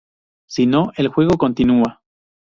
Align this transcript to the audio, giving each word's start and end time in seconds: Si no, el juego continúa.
Si 0.47 0.65
no, 0.65 0.91
el 0.95 1.09
juego 1.09 1.37
continúa. 1.37 2.01